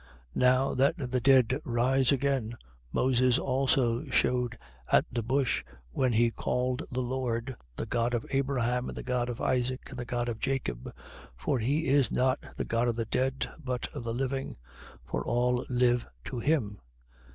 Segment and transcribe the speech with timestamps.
[0.35, 0.41] 20:37.
[0.41, 2.55] Now that the dead rise again,
[2.91, 4.57] Moses also shewed
[4.91, 9.29] at the bush, when he called the Lord: The God of Abraham and the God
[9.29, 10.85] of Isaac and the God of Jacob.
[10.85, 10.91] 20:38.
[11.35, 14.57] For he is not the God of the dead, but of the living:
[15.05, 16.79] for all live to him.